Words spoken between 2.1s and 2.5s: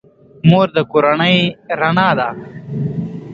ده.